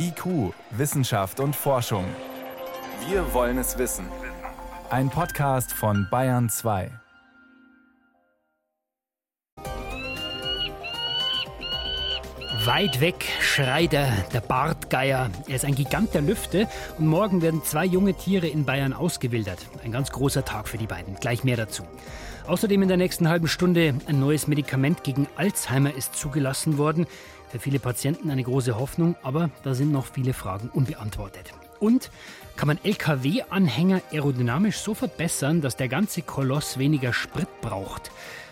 [0.00, 2.04] IQ, Wissenschaft und Forschung.
[3.08, 4.06] Wir wollen es wissen.
[4.90, 6.90] Ein Podcast von Bayern 2.
[12.64, 15.30] Weit weg schreit er, der Bartgeier.
[15.48, 16.68] Er ist ein Gigant der Lüfte
[16.98, 19.66] und morgen werden zwei junge Tiere in Bayern ausgewildert.
[19.82, 21.16] Ein ganz großer Tag für die beiden.
[21.16, 21.82] Gleich mehr dazu.
[22.46, 27.06] Außerdem in der nächsten halben Stunde ein neues Medikament gegen Alzheimer ist zugelassen worden.
[27.50, 31.52] Für viele Patienten eine große Hoffnung, aber da sind noch viele Fragen unbeantwortet.
[31.80, 32.10] Und
[32.56, 38.10] kann man Lkw-Anhänger aerodynamisch so verbessern, dass der ganze Koloss weniger Sprit braucht?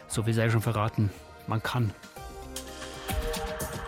[0.08, 1.10] So viel sei schon verraten.
[1.46, 1.92] Man kann.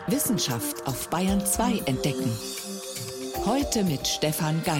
[0.08, 2.30] Wissenschaft auf Bayern 2 entdecken.
[3.46, 4.78] Heute mit Stefan Geier.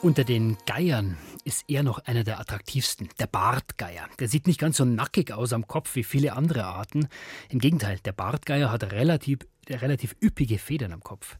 [0.00, 4.08] Unter den Geiern ist er noch einer der attraktivsten, der Bartgeier.
[4.18, 7.08] Der sieht nicht ganz so nackig aus am Kopf wie viele andere Arten.
[7.48, 11.36] Im Gegenteil, der Bartgeier hat relativ, relativ üppige Federn am Kopf.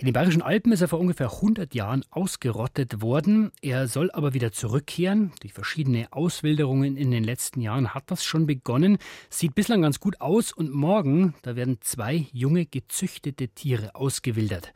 [0.00, 3.50] In den Bayerischen Alpen ist er vor ungefähr 100 Jahren ausgerottet worden.
[3.62, 5.32] Er soll aber wieder zurückkehren.
[5.40, 8.98] Durch verschiedene Auswilderungen in den letzten Jahren hat das schon begonnen.
[9.28, 14.72] Sieht bislang ganz gut aus und morgen, da werden zwei junge gezüchtete Tiere ausgewildert.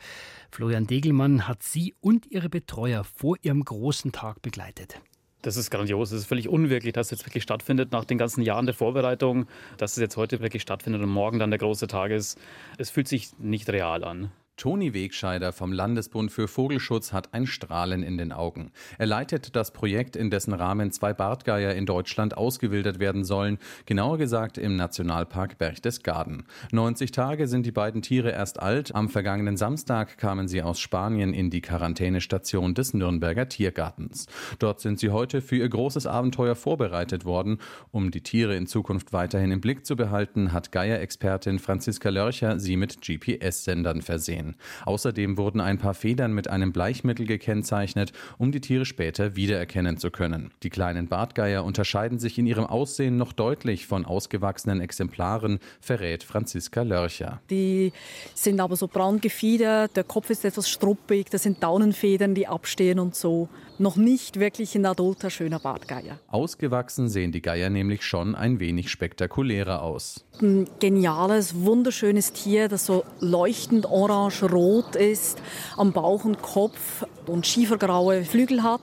[0.51, 5.01] Florian Degelmann hat sie und ihre Betreuer vor ihrem großen Tag begleitet.
[5.43, 6.11] Das ist grandios.
[6.11, 9.47] Es ist völlig unwirklich, dass es jetzt wirklich stattfindet nach den ganzen Jahren der Vorbereitung,
[9.77, 12.41] dass es jetzt heute wirklich stattfindet und morgen dann der große Tag ist.
[12.77, 14.33] Es fühlt sich nicht real an.
[14.63, 18.71] Toni Wegscheider vom Landesbund für Vogelschutz hat ein Strahlen in den Augen.
[18.97, 24.19] Er leitet das Projekt, in dessen Rahmen zwei Bartgeier in Deutschland ausgewildert werden sollen, genauer
[24.19, 26.45] gesagt im Nationalpark Berchtesgaden.
[26.71, 28.95] 90 Tage sind die beiden Tiere erst alt.
[28.95, 34.29] Am vergangenen Samstag kamen sie aus Spanien in die Quarantänestation des Nürnberger Tiergartens.
[34.61, 37.59] Dort sind sie heute für ihr großes Abenteuer vorbereitet worden.
[37.91, 42.77] Um die Tiere in Zukunft weiterhin im Blick zu behalten, hat Geier-Expertin Franziska Lörcher sie
[42.77, 44.52] mit GPS-Sendern versehen
[44.85, 50.11] Außerdem wurden ein paar Federn mit einem Bleichmittel gekennzeichnet, um die Tiere später wiedererkennen zu
[50.11, 50.53] können.
[50.63, 56.83] Die kleinen Bartgeier unterscheiden sich in ihrem Aussehen noch deutlich von ausgewachsenen Exemplaren, verrät Franziska
[56.83, 57.41] Lörcher.
[57.51, 57.93] Die
[58.35, 62.99] sind aber so braun gefiedert, der Kopf ist etwas struppig, das sind Daunenfedern, die abstehen
[62.99, 63.49] und so.
[63.79, 66.19] Noch nicht wirklich ein adulter, schöner Bartgeier.
[66.29, 70.25] Ausgewachsen sehen die Geier nämlich schon ein wenig spektakulärer aus.
[70.41, 75.39] Ein geniales, wunderschönes Tier, das so leuchtend orange orange-rot ist,
[75.77, 78.81] am Bauch und Kopf und schiefergraue Flügel hat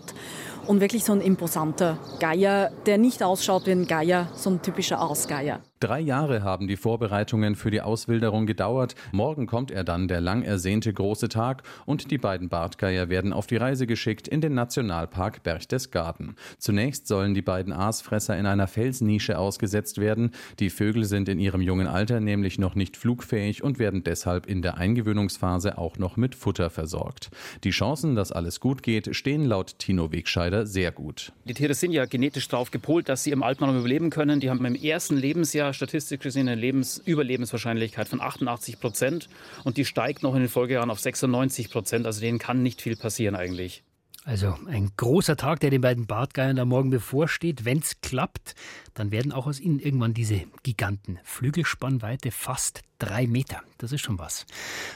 [0.67, 4.99] und wirklich so ein imposanter Geier, der nicht ausschaut wie ein Geier, so ein typischer
[4.99, 5.61] Aasgeier.
[5.81, 8.95] Drei Jahre haben die Vorbereitungen für die Auswilderung gedauert.
[9.13, 13.47] Morgen kommt er dann, der lang ersehnte große Tag, und die beiden Bartgeier werden auf
[13.47, 16.35] die Reise geschickt in den Nationalpark Berchtesgaden.
[16.57, 20.31] Zunächst sollen die beiden Aasfresser in einer Felsnische ausgesetzt werden.
[20.59, 24.61] Die Vögel sind in ihrem jungen Alter nämlich noch nicht flugfähig und werden deshalb in
[24.61, 27.31] der Eingewöhnungsphase auch noch mit Futter versorgt.
[27.63, 31.31] Die Chancen, dass alles gut geht, stehen laut Tino Wegscheider sehr gut.
[31.45, 34.41] Die Tiere sind ja genetisch darauf gepolt, dass sie im Alpenraum überleben können.
[34.41, 39.29] Die haben im ersten Lebensjahr statistisch gesehen eine Lebens Überlebenswahrscheinlichkeit von 88 Prozent
[39.63, 42.05] und die steigt noch in den Folgejahren auf 96 Prozent.
[42.05, 43.83] Also denen kann nicht viel passieren eigentlich.
[44.25, 47.63] Also ein großer Tag, der den beiden Bartgeiern da morgen bevorsteht.
[47.63, 48.53] Wenn es klappt,
[48.93, 51.19] dann werden auch aus ihnen irgendwann diese Giganten.
[51.23, 53.61] Flügelspannweite fast drei Meter.
[53.77, 54.45] Das ist schon was.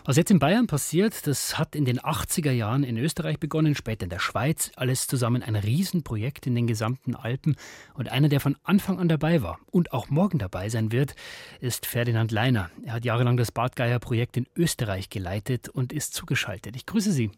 [0.04, 4.04] Was jetzt in Bayern passiert, das hat in den 80er Jahren in Österreich begonnen, später
[4.04, 4.72] in der Schweiz.
[4.76, 7.56] Alles zusammen ein Riesenprojekt in den gesamten Alpen.
[7.94, 11.16] Und einer, der von Anfang an dabei war und auch morgen dabei sein wird,
[11.62, 12.72] ist Ferdinand Leiner.
[12.84, 16.76] Er hat jahrelang das Bartgeier-Projekt in Österreich geleitet und ist zugeschaltet.
[16.76, 17.32] Ich grüße Sie.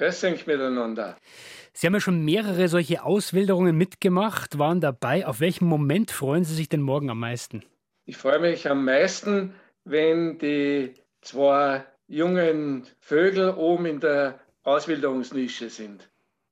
[0.00, 1.14] Grüß euch miteinander.
[1.74, 5.26] Sie haben ja schon mehrere solche Auswilderungen mitgemacht, waren dabei.
[5.26, 7.62] Auf welchen Moment freuen Sie sich denn morgen am meisten?
[8.06, 9.52] Ich freue mich am meisten,
[9.84, 16.10] wenn die zwei jungen Vögel oben in der Auswilderungsnische sind.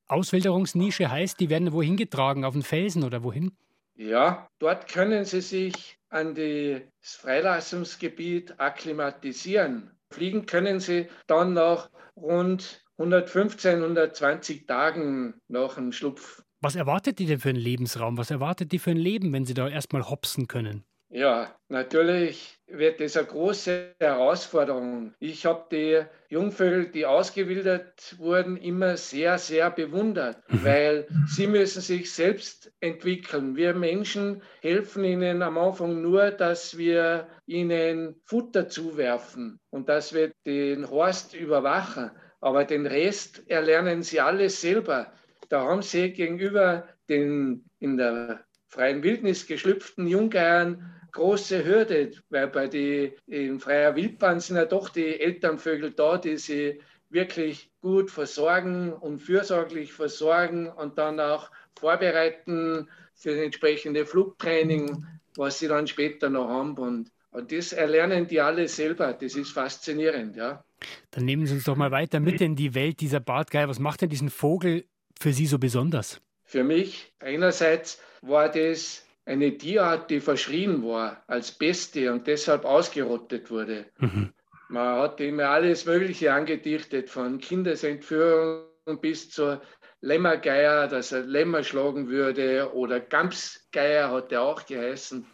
[0.08, 2.44] Auswilderungsnische heißt, die werden wohin getragen?
[2.44, 3.52] Auf den Felsen oder wohin?
[3.96, 6.82] Ja, dort können sie sich an das
[7.16, 9.90] Freilassungsgebiet akklimatisieren.
[10.10, 16.42] Fliegen können sie dann nach rund 115, 120 Tagen nach dem Schlupf.
[16.60, 18.18] Was erwartet die denn für einen Lebensraum?
[18.18, 20.84] Was erwartet die für ein Leben, wenn sie da erstmal hopsen können?
[21.10, 25.14] Ja, natürlich wird das eine große Herausforderung.
[25.20, 30.64] Ich habe die Jungvögel, die ausgewildert wurden, immer sehr, sehr bewundert, mhm.
[30.64, 33.56] weil sie müssen sich selbst entwickeln.
[33.56, 40.32] Wir Menschen helfen ihnen am Anfang nur, dass wir ihnen Futter zuwerfen und dass wir
[40.44, 42.10] den Horst überwachen.
[42.40, 45.12] Aber den Rest erlernen sie alles selber.
[45.48, 52.68] Da haben sie gegenüber den in der freien Wildnis geschlüpften Jungeiern große Hürde, weil bei
[52.68, 56.80] die in freier Wildbahn sind ja doch die Elternvögel da, die sie
[57.10, 65.06] wirklich gut versorgen und fürsorglich versorgen und dann auch vorbereiten für das entsprechende Flugtraining,
[65.36, 66.76] was sie dann später noch haben.
[66.76, 69.12] Und, und das erlernen die alle selber.
[69.12, 70.64] Das ist faszinierend, ja.
[71.12, 73.68] Dann nehmen Sie uns doch mal weiter mit in die Welt dieser Bartgeier.
[73.68, 74.84] Was macht denn diesen Vogel
[75.20, 76.20] für Sie so besonders?
[76.44, 83.50] Für mich einerseits war das eine Tierart, die verschrien war als Beste und deshalb ausgerottet
[83.50, 83.86] wurde.
[83.98, 84.32] Mhm.
[84.68, 88.66] Man hat immer alles Mögliche angedichtet, von Kindesentführung
[89.00, 89.62] bis zur
[90.00, 95.24] Lämmergeier, dass er Lämmer schlagen würde, oder Gamsgeier hat er auch geheißen.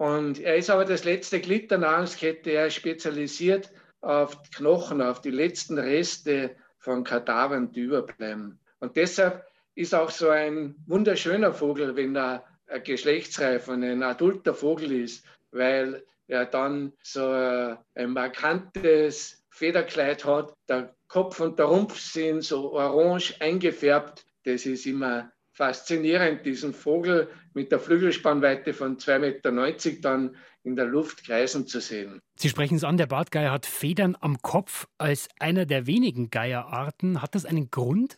[0.00, 2.52] Und er ist aber das letzte Glied der Nahrungskette.
[2.52, 3.70] Er ist spezialisiert
[4.00, 8.58] auf Knochen, auf die letzten Reste von Kadavern, die überbleiben.
[8.78, 9.44] Und deshalb
[9.74, 12.42] ist auch so ein wunderschöner Vogel, wenn er
[12.82, 20.54] geschlechtsreif und ein adulter Vogel ist, weil er dann so ein markantes Federkleid hat.
[20.66, 24.24] Der Kopf und der Rumpf sind so orange eingefärbt.
[24.44, 30.86] Das ist immer faszinierend, diesen Vogel mit der Flügelspannweite von 2,90 Meter dann in der
[30.86, 32.22] Luft kreisen zu sehen.
[32.34, 37.20] Sie sprechen es an, der Bartgeier hat Federn am Kopf als einer der wenigen Geierarten.
[37.20, 38.16] Hat das einen Grund?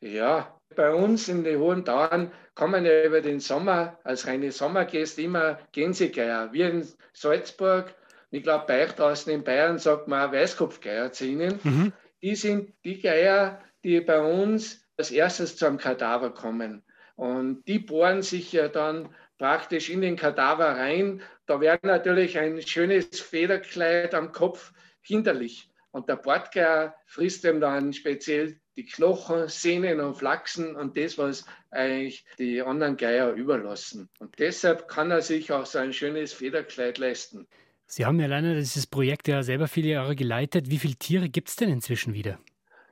[0.00, 5.22] Ja, bei uns in den Hohen Tauern kommen ja über den Sommer als reine Sommergäste
[5.22, 6.52] immer Gänsegeier.
[6.52, 7.92] Wir in Salzburg,
[8.30, 11.58] ich glaube bei euch draußen in Bayern sagt man auch Weißkopfgeier zu ihnen.
[11.64, 11.92] Mhm.
[12.22, 16.82] Die sind die Geier, die bei uns als erstes zum Kadaver kommen.
[17.16, 19.08] Und die bohren sich ja dann
[19.38, 21.22] praktisch in den Kadaver rein.
[21.46, 25.68] Da wäre natürlich ein schönes Federkleid am Kopf hinderlich.
[25.90, 31.44] Und der Bordgeier frisst ihm dann speziell die Knochen, Sehnen und Flachsen und das, was
[31.70, 34.08] eigentlich die anderen Geier überlassen.
[34.18, 37.46] Und deshalb kann er sich auch so ein schönes Federkleid leisten.
[37.86, 40.70] Sie haben ja leider dieses Projekt ja selber viele Jahre geleitet.
[40.70, 42.40] Wie viele Tiere gibt es denn inzwischen wieder?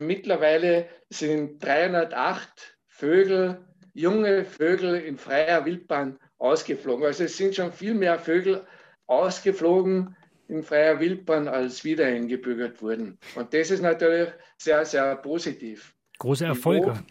[0.06, 3.64] Mittlerweile sind 308 Vögel,
[3.94, 7.04] junge Vögel in freier Wildbahn ausgeflogen.
[7.04, 8.66] Also es sind schon viel mehr Vögel
[9.06, 10.16] ausgeflogen
[10.48, 13.18] in freier Wildbahn als wieder eingebürgert wurden.
[13.34, 14.28] Und das ist natürlich
[14.58, 15.94] sehr, sehr positiv.
[16.18, 16.86] Große Erfolge.
[16.86, 17.02] Wiewohl,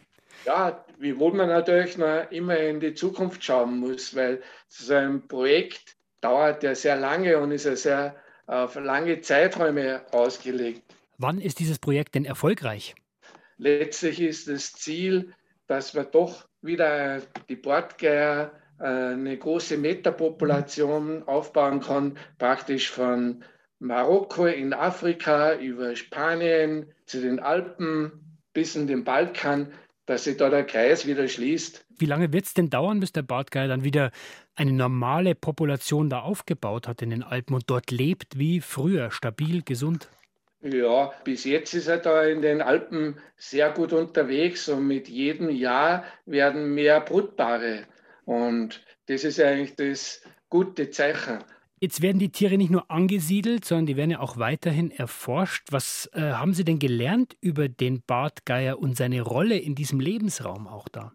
[0.46, 5.96] ja, wiewohl man natürlich noch immer in die Zukunft schauen muss, weil so ein Projekt
[6.22, 8.16] dauert ja sehr lange und ist ja sehr
[8.48, 10.84] auf lange Zeiträume ausgelegt.
[11.22, 12.96] Wann ist dieses Projekt denn erfolgreich?
[13.58, 15.36] Letztlich ist das Ziel,
[15.68, 23.44] dass wir doch wieder die Bordgeier eine große Metapopulation aufbauen kann, praktisch von
[23.78, 29.72] Marokko in Afrika über Spanien zu den Alpen bis in den Balkan,
[30.08, 31.86] dass sich da der Kreis wieder schließt.
[32.00, 34.10] Wie lange wird es denn dauern, bis der Bartgeier dann wieder
[34.56, 39.62] eine normale Population da aufgebaut hat in den Alpen und dort lebt wie früher, stabil,
[39.62, 40.10] gesund?
[40.64, 45.50] Ja, bis jetzt ist er da in den Alpen sehr gut unterwegs und mit jedem
[45.50, 47.86] Jahr werden mehr Brutpaare
[48.26, 51.40] und das ist eigentlich das gute Zeichen.
[51.80, 55.70] Jetzt werden die Tiere nicht nur angesiedelt, sondern die werden ja auch weiterhin erforscht.
[55.72, 60.68] Was äh, haben Sie denn gelernt über den Bartgeier und seine Rolle in diesem Lebensraum
[60.68, 61.14] auch da?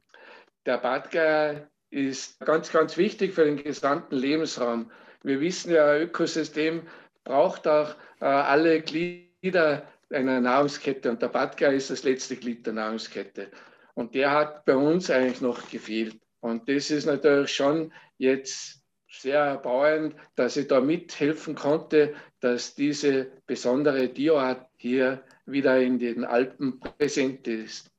[0.67, 4.91] Der Bartgeier ist ganz, ganz wichtig für den gesamten Lebensraum.
[5.23, 6.83] Wir wissen ja, ein Ökosystem
[7.23, 12.75] braucht auch äh, alle Glieder einer Nahrungskette und der Bartgeier ist das letzte Glied der
[12.75, 13.51] Nahrungskette.
[13.95, 16.19] Und der hat bei uns eigentlich noch gefehlt.
[16.41, 23.31] Und das ist natürlich schon jetzt sehr erbauend, dass ich da mithelfen konnte, dass diese
[23.47, 27.91] besondere Tierart hier wieder in den Alpen präsent ist.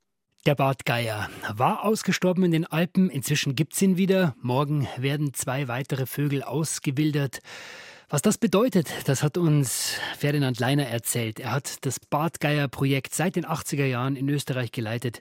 [0.46, 4.36] Der Bartgeier war ausgestorben in den Alpen, inzwischen gibt es ihn wieder.
[4.42, 7.40] Morgen werden zwei weitere Vögel ausgewildert.
[8.10, 11.42] Was das bedeutet, das hat uns Ferdinand Leiner erzählt.
[11.42, 15.20] Er hat das Bartgeier-Projekt seit den 80er Jahren in Österreich geleitet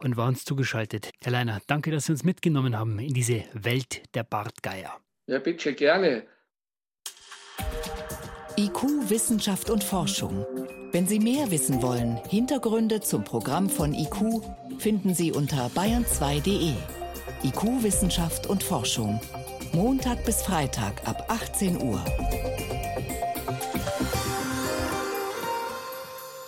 [0.00, 1.10] und war uns zugeschaltet.
[1.22, 4.98] Herr Leiner, danke, dass Sie uns mitgenommen haben in diese Welt der Bartgeier.
[5.28, 6.24] Ja, bitte gerne.
[8.58, 10.44] IQ, Wissenschaft und Forschung.
[10.90, 14.42] Wenn Sie mehr wissen wollen, Hintergründe zum Programm von IQ
[14.78, 16.72] finden Sie unter bayern2.de.
[17.44, 19.20] IQ, Wissenschaft und Forschung.
[19.74, 22.04] Montag bis Freitag ab 18 Uhr.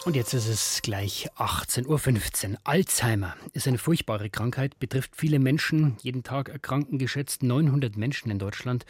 [0.05, 2.59] Und jetzt ist es gleich 18.15 Uhr.
[2.63, 5.97] Alzheimer ist eine furchtbare Krankheit, betrifft viele Menschen.
[6.03, 8.87] Jeden Tag erkranken geschätzt 900 Menschen in Deutschland.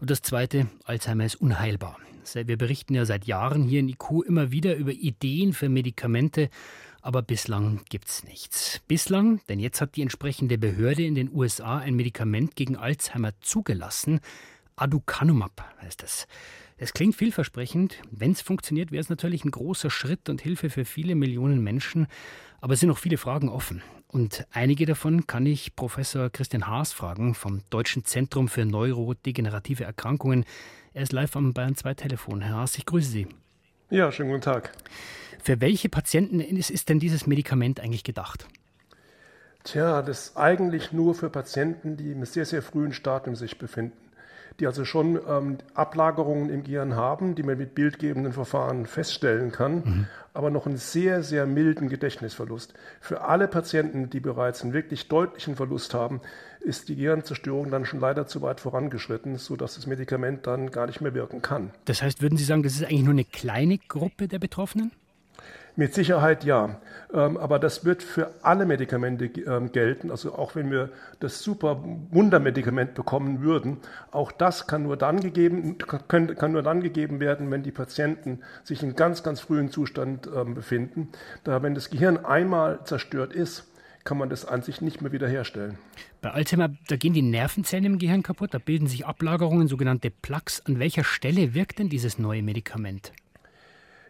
[0.00, 1.98] Und das Zweite, Alzheimer ist unheilbar.
[2.32, 6.48] Wir berichten ja seit Jahren hier in IQ immer wieder über Ideen für Medikamente,
[7.06, 8.80] aber bislang gibt's nichts.
[8.88, 14.18] Bislang, denn jetzt hat die entsprechende Behörde in den USA ein Medikament gegen Alzheimer zugelassen,
[14.74, 16.26] Aducanumab heißt das.
[16.76, 17.96] Es klingt vielversprechend.
[18.10, 22.08] Wenn es funktioniert, wäre es natürlich ein großer Schritt und Hilfe für viele Millionen Menschen.
[22.60, 23.82] Aber es sind noch viele Fragen offen.
[24.08, 30.44] Und einige davon kann ich Professor Christian Haas fragen vom Deutschen Zentrum für Neurodegenerative Erkrankungen.
[30.92, 32.42] Er ist live am Bayern 2 Telefon.
[32.42, 33.28] Herr Haas, ich grüße Sie.
[33.90, 34.72] Ja, schönen guten Tag.
[35.46, 38.48] Für welche Patienten ist, ist denn dieses Medikament eigentlich gedacht?
[39.62, 43.92] Tja, das ist eigentlich nur für Patienten, die im sehr, sehr frühen Stadium sich befinden
[44.60, 49.74] die also schon ähm, Ablagerungen im Gehirn haben, die man mit bildgebenden Verfahren feststellen kann,
[49.74, 50.06] mhm.
[50.32, 52.72] aber noch einen sehr, sehr milden Gedächtnisverlust.
[53.00, 56.20] Für alle Patienten, die bereits einen wirklich deutlichen Verlust haben,
[56.60, 61.00] ist die Gehirnzerstörung dann schon leider zu weit vorangeschritten, sodass das Medikament dann gar nicht
[61.00, 61.70] mehr wirken kann.
[61.84, 64.90] Das heißt, würden Sie sagen, das ist eigentlich nur eine kleine Gruppe der Betroffenen?
[65.78, 66.80] Mit Sicherheit ja.
[67.12, 70.10] Ähm, aber das wird für alle Medikamente ähm, gelten.
[70.10, 73.78] Also auch wenn wir das super Wundermedikament bekommen würden,
[74.10, 75.76] auch das kann nur dann gegeben,
[76.08, 80.54] kann, nur dann gegeben werden, wenn die Patienten sich in ganz, ganz frühen Zustand ähm,
[80.54, 81.10] befinden.
[81.44, 83.70] Da wenn das Gehirn einmal zerstört ist,
[84.06, 85.76] kann man das an sich nicht mehr wiederherstellen.
[86.22, 90.64] Bei Alzheimer, da gehen die Nervenzellen im Gehirn kaputt, da bilden sich Ablagerungen, sogenannte Plaques.
[90.64, 93.12] An welcher Stelle wirkt denn dieses neue Medikament?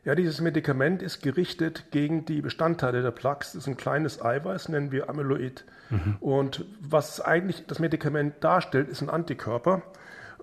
[0.07, 3.53] Ja, dieses Medikament ist gerichtet gegen die Bestandteile der Plaques.
[3.53, 5.65] Das ist ein kleines Eiweiß, nennen wir Amyloid.
[5.91, 6.17] Mhm.
[6.21, 9.83] Und was eigentlich das Medikament darstellt, ist ein Antikörper.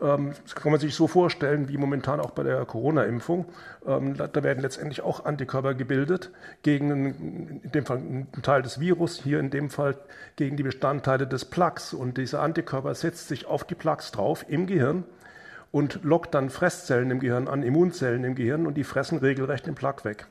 [0.02, 3.46] Ähm, das kann man sich so vorstellen, wie momentan auch bei der Corona-Impfung.
[3.88, 6.32] Ähm, da werden letztendlich auch Antikörper gebildet
[6.64, 9.96] gegen in dem Fall einen Teil des Virus, hier in dem Fall
[10.36, 11.94] gegen die Bestandteile des Plaques.
[11.94, 15.06] Und dieser Antikörper setzt sich auf die Plaques drauf im Gehirn
[15.74, 19.74] und lockt dann Fresszellen im Gehirn an, Immunzellen im Gehirn und die fressen regelrecht den
[19.74, 20.28] Plaque weg.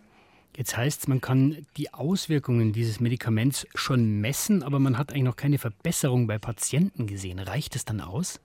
[0.57, 5.25] Jetzt heißt es, man kann die Auswirkungen dieses Medikaments schon messen, aber man hat eigentlich
[5.25, 7.41] noch keine Verbesserung bei Patienten gesehen.
[7.41, 8.39] Reicht es dann aus?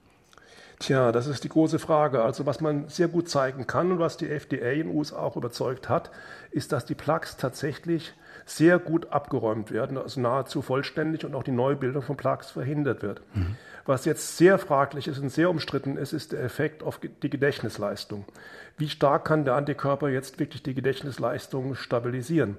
[0.79, 2.23] Tja, das ist die große Frage.
[2.23, 5.35] Also was man sehr gut zeigen kann und was die FDA in den USA auch
[5.35, 6.09] überzeugt hat,
[6.49, 8.13] ist, dass die Plaques tatsächlich
[8.47, 13.21] sehr gut abgeräumt werden, also nahezu vollständig und auch die Neubildung von Plaques verhindert wird.
[13.33, 13.57] Mhm.
[13.85, 18.25] Was jetzt sehr fraglich ist und sehr umstritten ist, ist der Effekt auf die Gedächtnisleistung.
[18.77, 22.57] Wie stark kann der Antikörper jetzt wirklich die Gedächtnisleistung stabilisieren?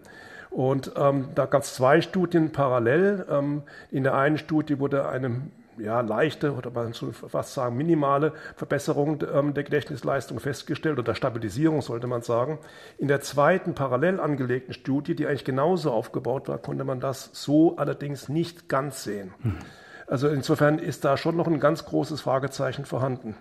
[0.51, 3.27] Und ähm, da gab es zwei Studien parallel.
[3.31, 5.43] Ähm, in der einen Studie wurde eine
[5.79, 11.83] ja, leichte oder man soll fast sagen minimale Verbesserung ähm, der Gedächtnisleistung festgestellt oder Stabilisierung
[11.83, 12.59] sollte man sagen.
[12.99, 17.77] In der zweiten parallel angelegten Studie, die eigentlich genauso aufgebaut war, konnte man das so
[17.77, 19.33] allerdings nicht ganz sehen.
[19.43, 19.57] Hm.
[20.07, 23.35] Also insofern ist da schon noch ein ganz großes Fragezeichen vorhanden.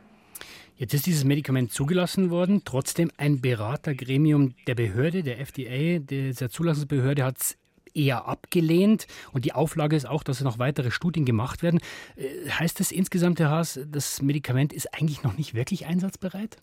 [0.75, 2.61] Jetzt ist dieses Medikament zugelassen worden.
[2.63, 7.57] Trotzdem ein Beratergremium der Behörde, der FDA, dieser Zulassungsbehörde, hat es
[7.97, 9.07] eher abgelehnt.
[9.33, 11.79] Und die Auflage ist auch, dass noch weitere Studien gemacht werden.
[12.15, 16.57] Äh, heißt das insgesamt, Herr Haas, das Medikament ist eigentlich noch nicht wirklich einsatzbereit?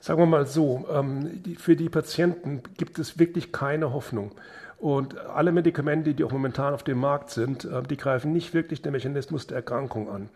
[0.00, 4.32] Sagen wir mal so, ähm, für die Patienten gibt es wirklich keine Hoffnung.
[4.78, 8.82] Und alle Medikamente, die auch momentan auf dem Markt sind, äh, die greifen nicht wirklich
[8.82, 10.28] den Mechanismus der Erkrankung an.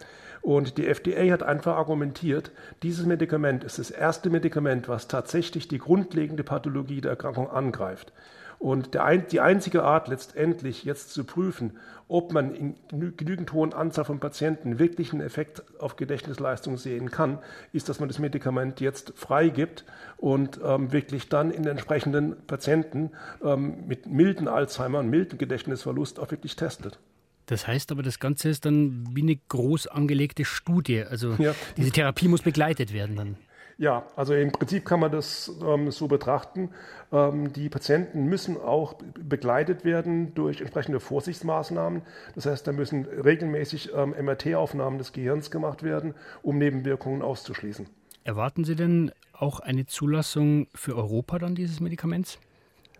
[0.42, 2.50] Und die FDA hat einfach argumentiert,
[2.82, 8.12] dieses Medikament ist das erste Medikament, was tatsächlich die grundlegende Pathologie der Erkrankung angreift.
[8.60, 12.74] Und der, die einzige Art letztendlich jetzt zu prüfen, ob man in
[13.16, 17.38] genügend hohen Anzahl von Patienten wirklich einen Effekt auf Gedächtnisleistung sehen kann,
[17.72, 19.86] ist, dass man das Medikament jetzt freigibt
[20.18, 23.12] und ähm, wirklich dann in entsprechenden Patienten
[23.42, 26.98] ähm, mit milden Alzheimer und milden Gedächtnisverlust auch wirklich testet.
[27.46, 31.02] Das heißt aber, das Ganze ist dann wie eine groß angelegte Studie.
[31.02, 31.54] Also ja.
[31.78, 33.36] diese Therapie muss begleitet werden dann.
[33.80, 36.68] Ja, also im Prinzip kann man das ähm, so betrachten.
[37.10, 42.02] Ähm, die Patienten müssen auch begleitet werden durch entsprechende Vorsichtsmaßnahmen.
[42.34, 47.88] Das heißt, da müssen regelmäßig ähm, MRT-Aufnahmen des Gehirns gemacht werden, um Nebenwirkungen auszuschließen.
[48.22, 52.38] Erwarten Sie denn auch eine Zulassung für Europa dann dieses Medikaments?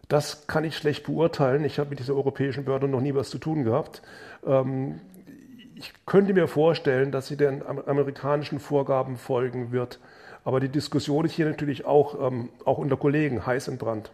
[0.09, 1.63] Das kann ich schlecht beurteilen.
[1.67, 4.01] Ich habe mit dieser europäischen Behörde noch nie was zu tun gehabt.
[4.47, 4.99] Ähm,
[5.75, 10.01] ich könnte mir vorstellen, dass sie den amerikanischen Vorgaben folgen wird.
[10.45, 14.11] Aber die Diskussion ist hier natürlich auch, ähm, auch unter Kollegen heiß entbrannt.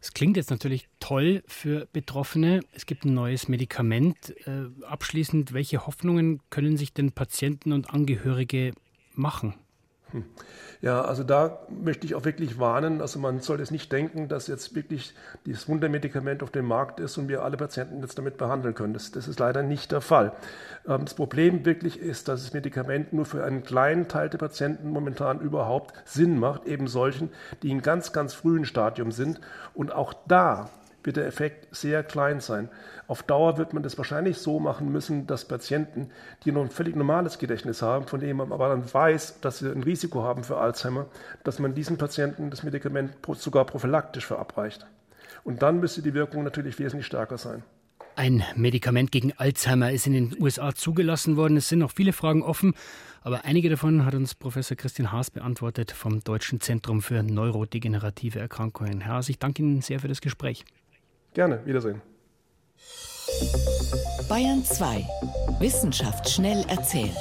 [0.00, 2.60] Es klingt jetzt natürlich toll für Betroffene.
[2.72, 4.34] Es gibt ein neues Medikament.
[4.46, 8.72] Äh, abschließend, welche Hoffnungen können sich denn Patienten und Angehörige
[9.14, 9.54] machen?
[10.12, 10.24] Hm.
[10.82, 13.00] Ja, also da möchte ich auch wirklich warnen.
[13.00, 15.14] Also man soll es nicht denken, dass jetzt wirklich
[15.46, 18.92] dieses Wundermedikament auf dem Markt ist und wir alle Patienten jetzt damit behandeln können.
[18.92, 20.32] Das, das ist leider nicht der Fall.
[20.86, 24.90] Ähm, das Problem wirklich ist, dass das Medikament nur für einen kleinen Teil der Patienten
[24.90, 27.30] momentan überhaupt Sinn macht, eben solchen,
[27.62, 29.40] die in ganz, ganz frühen Stadium sind.
[29.74, 30.70] Und auch da
[31.06, 32.68] wird der Effekt sehr klein sein.
[33.06, 36.10] Auf Dauer wird man das wahrscheinlich so machen müssen, dass Patienten,
[36.44, 39.70] die noch ein völlig normales Gedächtnis haben, von denen man aber dann weiß, dass sie
[39.70, 41.06] ein Risiko haben für Alzheimer,
[41.44, 44.86] dass man diesen Patienten das Medikament sogar prophylaktisch verabreicht.
[45.44, 47.62] Und dann müsste die Wirkung natürlich wesentlich stärker sein.
[48.16, 51.58] Ein Medikament gegen Alzheimer ist in den USA zugelassen worden.
[51.58, 52.74] Es sind noch viele Fragen offen,
[53.20, 59.02] aber einige davon hat uns Professor Christian Haas beantwortet vom Deutschen Zentrum für neurodegenerative Erkrankungen.
[59.02, 60.64] Herr Haas, ich danke Ihnen sehr für das Gespräch.
[61.36, 62.00] Gerne, Wiedersehen.
[64.26, 65.06] Bayern 2.
[65.58, 67.12] Wissenschaft schnell erzählt.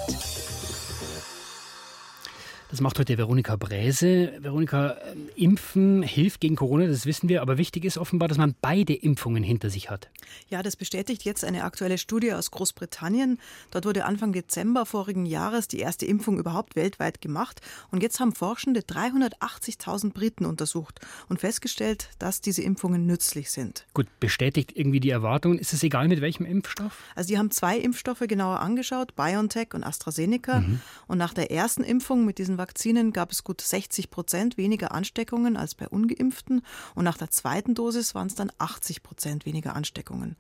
[2.76, 4.34] Das macht heute Veronika Bräse.
[4.40, 8.54] Veronika, ähm, Impfen hilft gegen Corona, das wissen wir, aber wichtig ist offenbar, dass man
[8.60, 10.10] beide Impfungen hinter sich hat.
[10.50, 13.40] Ja, das bestätigt jetzt eine aktuelle Studie aus Großbritannien.
[13.72, 17.62] Dort wurde Anfang Dezember vorigen Jahres die erste Impfung überhaupt weltweit gemacht.
[17.92, 23.86] Und jetzt haben Forschende 380.000 Briten untersucht und festgestellt, dass diese Impfungen nützlich sind.
[23.94, 25.60] Gut, bestätigt irgendwie die Erwartungen.
[25.60, 27.04] Ist es egal, mit welchem Impfstoff?
[27.16, 30.60] Also, die haben zwei Impfstoffe genauer angeschaut, BioNTech und AstraZeneca.
[30.60, 30.82] Mhm.
[31.08, 35.56] Und nach der ersten Impfung mit diesen Vakzinen gab es gut 60 Prozent weniger Ansteckungen
[35.56, 36.64] als bei ungeimpften
[36.96, 40.36] und nach der zweiten Dosis waren es dann 80 Prozent weniger Ansteckungen.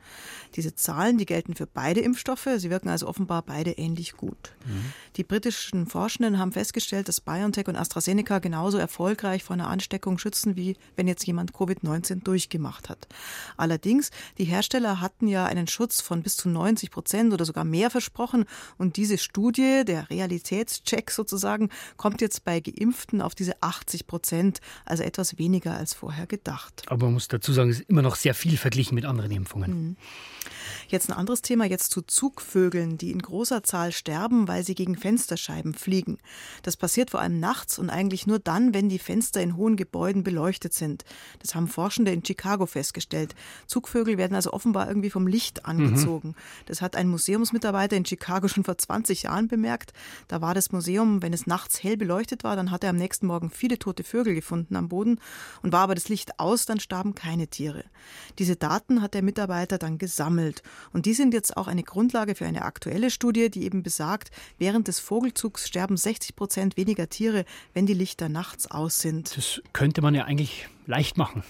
[0.55, 4.55] Diese Zahlen, die gelten für beide Impfstoffe, sie wirken also offenbar beide ähnlich gut.
[4.65, 4.91] Mhm.
[5.17, 10.55] Die britischen Forschenden haben festgestellt, dass BioNTech und AstraZeneca genauso erfolgreich vor einer Ansteckung schützen,
[10.55, 13.07] wie wenn jetzt jemand Covid-19 durchgemacht hat.
[13.55, 17.91] Allerdings, die Hersteller hatten ja einen Schutz von bis zu 90 Prozent oder sogar mehr
[17.91, 18.45] versprochen
[18.79, 21.69] und diese Studie, der Realitätscheck sozusagen,
[22.05, 26.83] kommt jetzt bei Geimpften auf diese 80 Prozent, also etwas weniger als vorher gedacht.
[26.85, 29.71] Aber man muss dazu sagen, es ist immer noch sehr viel verglichen mit anderen Impfungen.
[29.71, 29.95] Mhm.
[30.87, 34.95] Jetzt ein anderes Thema, jetzt zu Zugvögeln, die in großer Zahl sterben, weil sie gegen
[34.95, 36.19] Fensterscheiben fliegen.
[36.61, 40.23] Das passiert vor allem nachts und eigentlich nur dann, wenn die Fenster in hohen Gebäuden
[40.23, 41.05] beleuchtet sind.
[41.39, 43.33] Das haben Forschende in Chicago festgestellt.
[43.65, 46.29] Zugvögel werden also offenbar irgendwie vom Licht angezogen.
[46.29, 46.35] Mhm.
[46.67, 49.91] Das hat ein Museumsmitarbeiter in Chicago schon vor 20 Jahren bemerkt.
[50.27, 53.27] Da war das Museum, wenn es nachts hell beleuchtet war, dann hat er am nächsten
[53.27, 55.19] Morgen viele tote Vögel gefunden am Boden
[55.61, 57.83] und war aber das Licht aus, dann starben keine Tiere.
[58.39, 62.45] Diese Daten hat der Mitarbeiter dann gesammelt und die sind jetzt auch eine Grundlage für
[62.45, 67.85] eine aktuelle Studie, die eben besagt, während des Vogelzugs sterben 60 Prozent weniger Tiere, wenn
[67.85, 69.35] die Lichter nachts aus sind.
[69.37, 71.43] Das könnte man ja eigentlich leicht machen.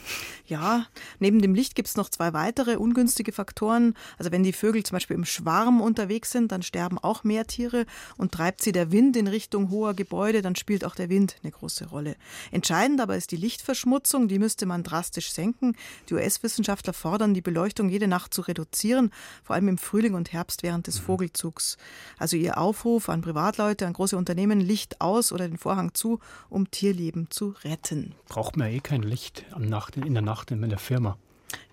[0.47, 0.85] Ja,
[1.19, 3.95] neben dem Licht gibt es noch zwei weitere ungünstige Faktoren.
[4.17, 7.85] Also wenn die Vögel zum Beispiel im Schwarm unterwegs sind, dann sterben auch mehr Tiere
[8.17, 11.51] und treibt sie der Wind in Richtung hoher Gebäude, dann spielt auch der Wind eine
[11.51, 12.15] große Rolle.
[12.51, 15.75] Entscheidend aber ist die Lichtverschmutzung, die müsste man drastisch senken.
[16.09, 19.11] Die US-Wissenschaftler fordern, die Beleuchtung jede Nacht zu reduzieren,
[19.43, 21.05] vor allem im Frühling und Herbst während des mhm.
[21.05, 21.77] Vogelzugs.
[22.17, 26.19] Also ihr Aufruf an Privatleute, an große Unternehmen, Licht aus oder den Vorhang zu,
[26.49, 28.13] um Tierleben zu retten.
[28.27, 29.24] Braucht man eh kein Licht.
[29.25, 31.17] Licht Nacht, in der Nacht in der Firma.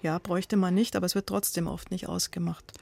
[0.03, 2.73] Ja, bräuchte man nicht, aber es wird trotzdem oft nicht ausgemacht.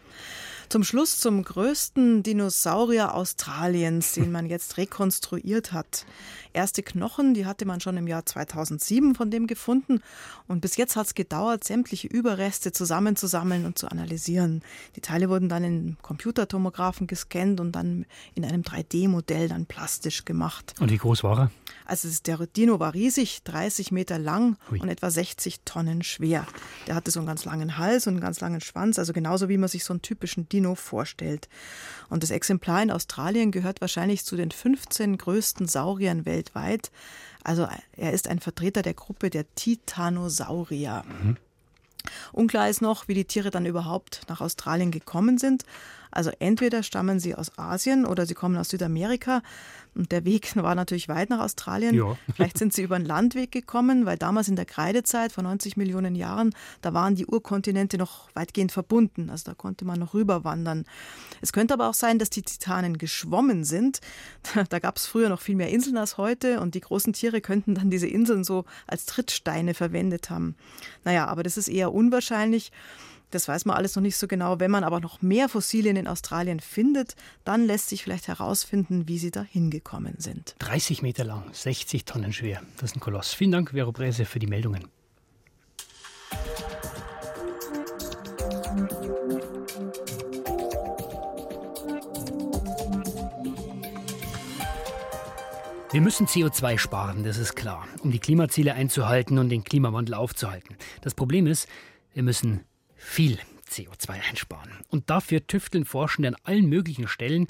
[0.70, 6.06] Zum Schluss zum größten Dinosaurier Australiens, den man jetzt rekonstruiert hat.
[6.52, 10.00] Erste Knochen, die hatte man schon im Jahr 2007 von dem gefunden.
[10.46, 14.62] Und bis jetzt hat es gedauert, sämtliche Überreste zusammenzusammeln und zu analysieren.
[14.94, 18.06] Die Teile wurden dann in Computertomographen gescannt und dann
[18.36, 20.74] in einem 3D-Modell dann plastisch gemacht.
[20.78, 21.50] Und wie groß war er?
[21.84, 24.80] Also der Dino war riesig, 30 Meter lang Ui.
[24.80, 26.46] und etwa 60 Tonnen schwer.
[26.86, 29.58] Der hatte so einen ganz langen Hals und einen ganz langen Schwanz, also genauso wie
[29.58, 31.48] man sich so einen typischen Dino vorstellt.
[32.08, 36.90] Und das Exemplar in Australien gehört wahrscheinlich zu den 15 größten Sauriern weltweit.
[37.42, 41.04] Also er ist ein Vertreter der Gruppe der Titanosaurier.
[41.06, 41.36] Mhm.
[42.32, 45.64] Unklar ist noch, wie die Tiere dann überhaupt nach Australien gekommen sind.
[46.10, 49.42] Also entweder stammen sie aus Asien oder sie kommen aus Südamerika.
[49.94, 51.94] Und der Weg war natürlich weit nach Australien.
[51.94, 52.16] Ja.
[52.34, 56.14] Vielleicht sind sie über einen Landweg gekommen, weil damals in der Kreidezeit vor 90 Millionen
[56.14, 59.30] Jahren, da waren die Urkontinente noch weitgehend verbunden.
[59.30, 60.84] Also da konnte man noch rüberwandern.
[61.40, 64.00] Es könnte aber auch sein, dass die Titanen geschwommen sind.
[64.68, 67.74] Da gab es früher noch viel mehr Inseln als heute und die großen Tiere könnten
[67.74, 70.54] dann diese Inseln so als Trittsteine verwendet haben.
[71.04, 72.72] Naja, aber das ist eher unwahrscheinlich.
[73.30, 74.58] Das weiß man alles noch nicht so genau.
[74.58, 77.14] Wenn man aber noch mehr Fossilien in Australien findet,
[77.44, 80.56] dann lässt sich vielleicht herausfinden, wie sie da hingekommen sind.
[80.58, 82.62] 30 Meter lang, 60 Tonnen schwer.
[82.76, 83.32] Das ist ein Koloss.
[83.32, 84.88] Vielen Dank, Vero Brese, für die Meldungen.
[95.92, 100.76] Wir müssen CO2 sparen, das ist klar, um die Klimaziele einzuhalten und den Klimawandel aufzuhalten.
[101.00, 101.66] Das Problem ist,
[102.14, 102.64] wir müssen
[103.00, 103.38] viel
[103.70, 104.72] CO2 einsparen.
[104.88, 107.46] Und dafür tüfteln Forschende an allen möglichen Stellen.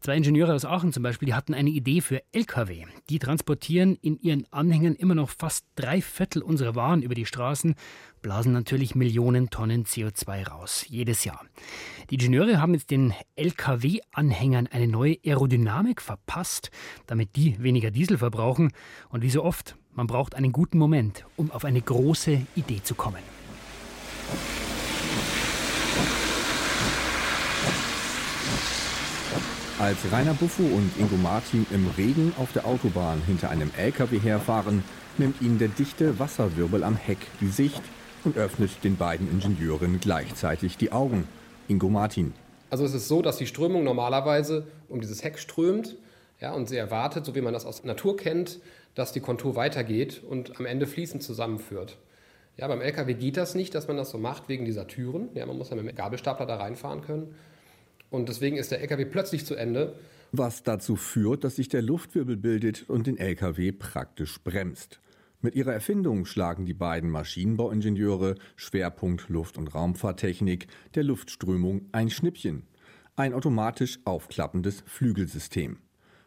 [0.00, 2.86] Zwei Ingenieure aus Aachen zum Beispiel, die hatten eine Idee für Lkw.
[3.10, 7.74] Die transportieren in ihren Anhängern immer noch fast drei Viertel unserer Waren über die Straßen,
[8.22, 11.44] blasen natürlich Millionen Tonnen CO2 raus, jedes Jahr.
[12.10, 16.70] Die Ingenieure haben jetzt den Lkw-Anhängern eine neue Aerodynamik verpasst,
[17.06, 18.72] damit die weniger Diesel verbrauchen.
[19.08, 22.94] Und wie so oft, man braucht einen guten Moment, um auf eine große Idee zu
[22.94, 23.22] kommen.
[29.84, 34.82] Als Rainer Buffo und Ingo Martin im Regen auf der Autobahn hinter einem LKW herfahren,
[35.18, 37.82] nimmt ihnen der dichte Wasserwirbel am Heck die Sicht
[38.24, 41.28] und öffnet den beiden Ingenieuren gleichzeitig die Augen.
[41.68, 42.32] Ingo Martin.
[42.70, 45.96] Also es ist so, dass die Strömung normalerweise um dieses Heck strömt
[46.40, 48.60] ja, und sie erwartet, so wie man das aus Natur kennt,
[48.94, 51.98] dass die Kontur weitergeht und am Ende fließend zusammenführt.
[52.56, 55.28] Ja, beim LKW geht das nicht, dass man das so macht wegen dieser Türen.
[55.34, 57.34] Ja, man muss ja mit dem Gabelstapler da reinfahren können.
[58.10, 59.94] Und deswegen ist der LKW plötzlich zu Ende.
[60.32, 65.00] Was dazu führt, dass sich der Luftwirbel bildet und den LKW praktisch bremst.
[65.40, 72.62] Mit ihrer Erfindung schlagen die beiden Maschinenbauingenieure Schwerpunkt Luft- und Raumfahrttechnik der Luftströmung ein Schnippchen.
[73.14, 75.76] Ein automatisch aufklappendes Flügelsystem.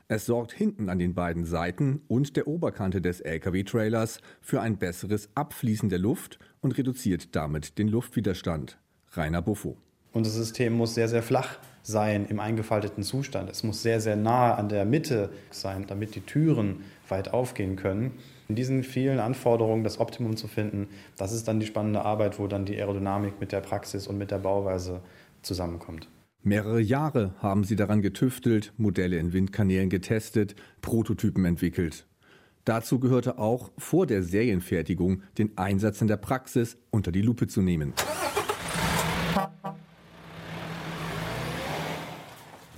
[0.07, 5.29] Es sorgt hinten an den beiden Seiten und der Oberkante des Lkw-Trailers für ein besseres
[5.35, 8.77] Abfließen der Luft und reduziert damit den Luftwiderstand.
[9.11, 9.77] Rainer Buffo.
[10.13, 13.49] Unser System muss sehr, sehr flach sein im eingefalteten Zustand.
[13.49, 18.11] Es muss sehr, sehr nah an der Mitte sein, damit die Türen weit aufgehen können.
[18.49, 22.47] In diesen vielen Anforderungen das Optimum zu finden, das ist dann die spannende Arbeit, wo
[22.47, 25.01] dann die Aerodynamik mit der Praxis und mit der Bauweise
[25.41, 26.09] zusammenkommt.
[26.43, 32.05] Mehrere Jahre haben sie daran getüftelt, Modelle in Windkanälen getestet, Prototypen entwickelt.
[32.63, 37.61] Dazu gehörte auch, vor der Serienfertigung den Einsatz in der Praxis unter die Lupe zu
[37.61, 37.93] nehmen.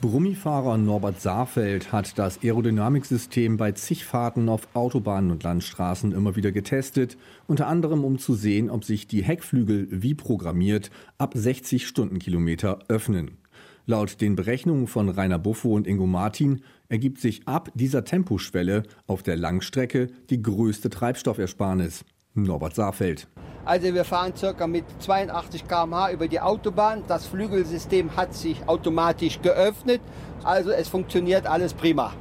[0.01, 6.53] Brummifahrer Norbert Saarfeld hat das Aerodynamiksystem bei zig Fahrten auf Autobahnen und Landstraßen immer wieder
[6.53, 12.79] getestet, unter anderem um zu sehen, ob sich die Heckflügel wie programmiert ab 60 Stundenkilometer
[12.87, 13.39] öffnen.
[13.85, 19.21] Laut den Berechnungen von Rainer Buffo und Ingo Martin ergibt sich ab dieser Temposchwelle auf
[19.21, 22.05] der Langstrecke die größte Treibstoffersparnis.
[22.35, 23.27] Norbert Saarfeld.
[23.69, 27.03] Also wir fahren circa mit 82 km/h über die Autobahn.
[27.07, 30.01] Das Flügelsystem hat sich automatisch geöffnet.
[30.43, 32.11] Also es funktioniert alles prima.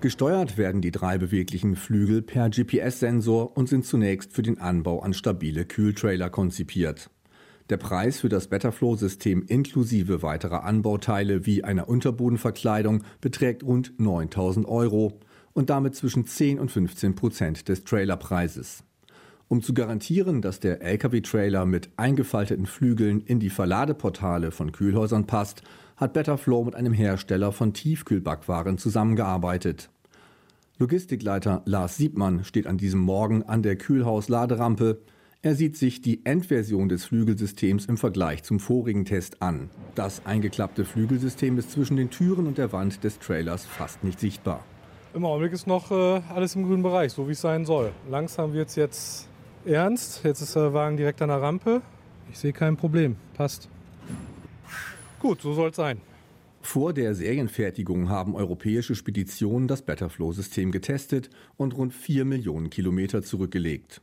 [0.00, 5.12] Gesteuert werden die drei beweglichen Flügel per GPS-Sensor und sind zunächst für den Anbau an
[5.12, 7.10] stabile Kühltrailer konzipiert.
[7.68, 15.20] Der Preis für das Betterflow-System inklusive weiterer Anbauteile wie einer Unterbodenverkleidung beträgt rund 9000 Euro
[15.52, 18.84] und damit zwischen 10 und 15 Prozent des Trailerpreises.
[19.48, 25.62] Um zu garantieren, dass der Lkw-Trailer mit eingefalteten Flügeln in die Verladeportale von Kühlhäusern passt,
[25.96, 29.88] hat Betterflow mit einem Hersteller von Tiefkühlbackwaren zusammengearbeitet.
[30.78, 35.00] Logistikleiter Lars Siebmann steht an diesem Morgen an der Kühlhaus-Laderampe.
[35.40, 39.70] Er sieht sich die Endversion des Flügelsystems im Vergleich zum vorigen Test an.
[39.94, 44.62] Das eingeklappte Flügelsystem ist zwischen den Türen und der Wand des Trailers fast nicht sichtbar.
[45.14, 47.92] Im Augenblick ist noch äh, alles im grünen Bereich, so wie es sein soll.
[48.10, 49.27] Langsam wird es jetzt
[49.64, 50.24] ernst.
[50.24, 51.82] Jetzt ist der Wagen direkt an der Rampe.
[52.30, 53.16] Ich sehe kein Problem.
[53.34, 53.68] Passt.
[55.20, 56.00] Gut, so soll es sein.
[56.60, 64.02] Vor der Serienfertigung haben europäische Speditionen das Betterflow-System getestet und rund 4 Millionen Kilometer zurückgelegt.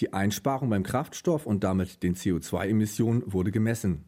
[0.00, 4.04] Die Einsparung beim Kraftstoff und damit den CO2-Emissionen wurde gemessen.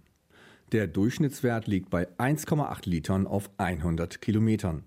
[0.73, 4.85] Der Durchschnittswert liegt bei 1,8 Litern auf 100 Kilometern.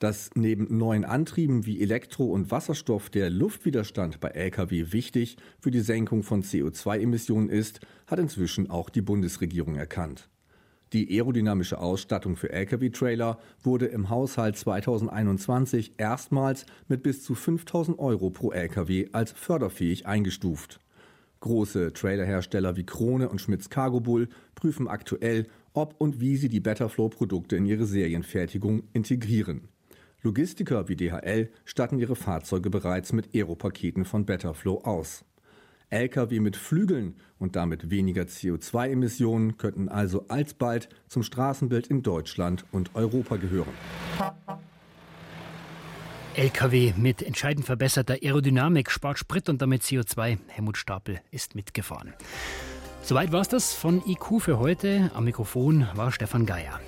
[0.00, 5.80] Dass neben neuen Antrieben wie Elektro- und Wasserstoff der Luftwiderstand bei Lkw wichtig für die
[5.80, 10.30] Senkung von CO2-Emissionen ist, hat inzwischen auch die Bundesregierung erkannt.
[10.94, 18.30] Die aerodynamische Ausstattung für Lkw-Trailer wurde im Haushalt 2021 erstmals mit bis zu 5000 Euro
[18.30, 20.80] pro Lkw als förderfähig eingestuft.
[21.40, 26.60] Große Trailerhersteller wie Krone und Schmitz Cargo Bull prüfen aktuell, ob und wie sie die
[26.60, 29.68] Betterflow-Produkte in ihre Serienfertigung integrieren.
[30.22, 35.24] Logistiker wie DHL statten ihre Fahrzeuge bereits mit Aeropaketen von Betterflow aus.
[35.90, 42.94] Lkw mit Flügeln und damit weniger CO2-Emissionen könnten also alsbald zum Straßenbild in Deutschland und
[42.94, 43.72] Europa gehören.
[46.36, 50.38] Lkw mit entscheidend verbesserter Aerodynamik spart Sprit und damit CO2.
[50.46, 52.14] Helmut Stapel ist mitgefahren.
[53.02, 55.10] Soweit war es das von IQ für heute.
[55.14, 56.80] Am Mikrofon war Stefan Geier.